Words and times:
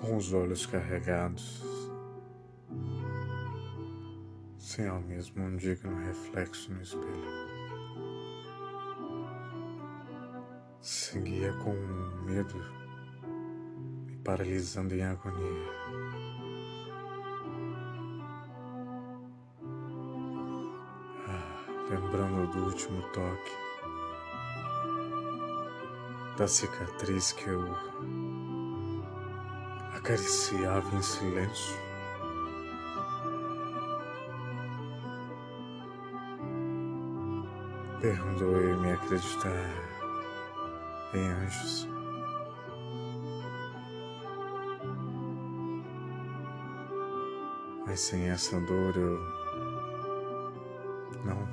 com 0.00 0.16
os 0.16 0.32
olhos 0.32 0.64
carregados, 0.64 1.62
sem 4.58 4.88
ao 4.88 5.00
mesmo 5.00 5.42
um 5.44 5.56
digno 5.56 5.94
reflexo 6.06 6.72
no 6.72 6.80
espelho. 6.80 7.50
Seguia 10.80 11.52
com 11.54 11.74
medo, 12.24 12.56
me 14.06 14.16
paralisando 14.24 14.94
em 14.94 15.02
agonia. 15.02 15.70
Ah, 21.28 21.66
lembrando 21.90 22.50
do 22.52 22.64
último 22.64 23.02
toque, 23.12 23.52
da 26.38 26.48
cicatriz 26.48 27.32
que 27.32 27.48
eu 27.48 27.60
acariciava 30.00 30.96
em 30.96 31.02
silêncio. 31.02 31.76
Perdoe-me 38.00 38.92
acreditar 38.92 39.70
em 41.12 41.28
anjos. 41.28 41.88
Mas 47.86 48.00
sem 48.00 48.30
essa 48.30 48.58
dor 48.60 48.96
eu 48.96 49.18
não, 51.24 51.48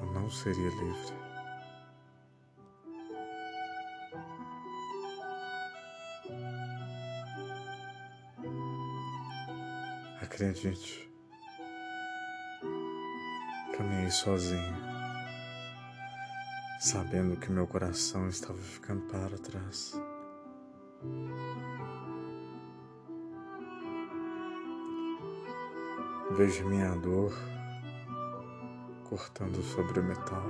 eu 0.00 0.06
não 0.12 0.28
seria 0.28 0.70
livre. 0.70 1.33
Acredite, 10.24 11.06
caminhei 13.76 14.10
sozinho, 14.10 14.74
sabendo 16.80 17.36
que 17.36 17.52
meu 17.52 17.66
coração 17.66 18.26
estava 18.28 18.56
ficando 18.56 19.02
para 19.02 19.36
trás. 19.36 19.92
Vejo 26.30 26.66
minha 26.70 26.96
dor 26.96 27.34
cortando 29.04 29.62
sobre 29.62 30.00
o 30.00 30.04
metal. 30.04 30.46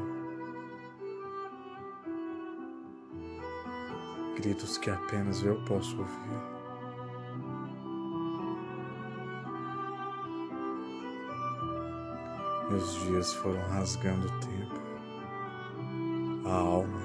Gritos 4.37 4.79
que 4.79 4.89
apenas 4.89 5.43
eu 5.43 5.63
posso 5.65 5.99
ouvir. 5.99 6.64
Meus 12.71 12.95
dias 12.95 13.35
foram 13.35 13.61
rasgando 13.69 14.27
o 14.27 14.41
tempo, 14.41 14.81
a 16.47 16.55
alma. 16.55 17.01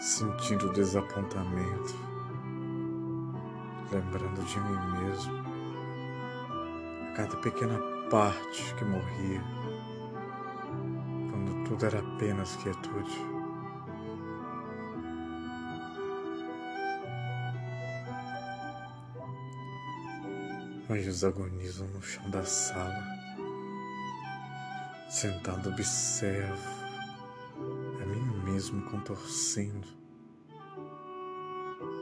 Sentindo 0.00 0.72
desapontamento, 0.72 1.94
lembrando 3.92 4.44
de 4.44 4.60
mim 4.60 5.04
mesmo, 5.04 5.32
a 7.08 7.12
cada 7.14 7.36
pequena 7.36 7.78
parte 8.10 8.74
que 8.74 8.84
morria, 8.84 9.42
quando 11.30 11.68
tudo 11.68 11.86
era 11.86 12.00
apenas 12.00 12.56
quietude. 12.56 13.43
Anjos 20.94 21.24
agonizam 21.24 21.88
no 21.88 22.00
chão 22.00 22.30
da 22.30 22.44
sala. 22.44 23.04
Sentado 25.10 25.70
observo 25.70 26.54
a 28.00 28.06
mim 28.06 28.44
mesmo 28.44 28.80
contorcendo. 28.88 29.88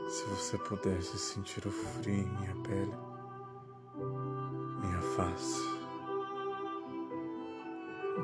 Se 0.07 0.23
você 0.25 0.59
pudesse 0.59 1.17
sentir 1.17 1.65
o 1.65 1.71
frio 1.71 2.13
em 2.13 2.27
minha 2.37 2.55
pele, 2.57 2.93
minha 4.79 5.01
face, 5.15 5.59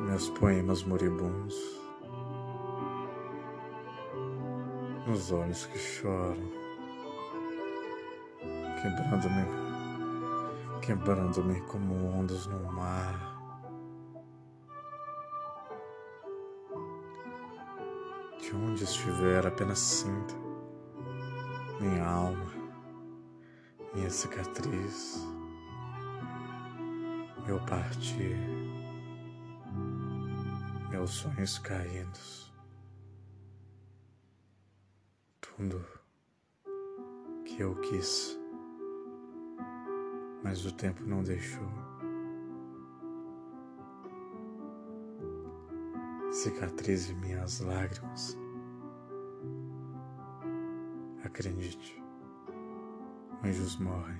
meus 0.05 0.29
poemas 0.29 0.83
moribundos, 0.83 1.55
nos 5.07 5.31
olhos 5.31 5.65
que 5.65 5.79
choram, 5.79 6.51
quebrando-me 8.83 9.68
quebrando-me 10.89 11.61
como 11.67 11.93
ondas 12.19 12.47
no 12.47 12.63
mar. 12.73 13.37
De 18.41 18.55
onde 18.55 18.85
estiver, 18.85 19.45
apenas 19.45 19.77
sinta 19.77 20.33
minha 21.79 22.03
alma, 22.03 22.51
minha 23.93 24.09
cicatriz, 24.09 25.23
meu 27.45 27.63
partir, 27.67 28.35
meus 30.89 31.11
sonhos 31.11 31.59
caídos, 31.59 32.51
tudo 35.39 35.85
que 37.45 37.61
eu 37.61 37.79
quis 37.81 38.38
mas 40.43 40.65
o 40.65 40.71
tempo 40.71 41.03
não 41.03 41.23
deixou. 41.23 41.67
Cicatrize 46.31 47.13
minhas 47.15 47.59
lágrimas. 47.59 48.37
Acredite, 51.23 52.01
anjos 53.43 53.77
morrem. 53.77 54.19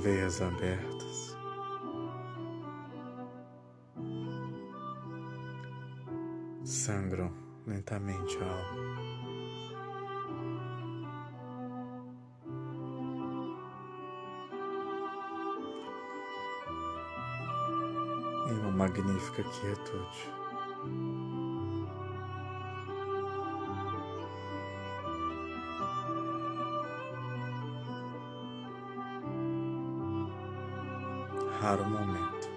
Veias 0.00 0.40
abertas. 0.40 1.36
Sangram 6.64 7.47
lentamente 7.68 8.38
a 8.38 8.46
alma. 8.46 8.88
Em 18.48 18.58
uma 18.60 18.70
magnífica 18.70 19.42
quietude. 19.42 20.38
Raro 31.60 31.84
momento. 31.84 32.47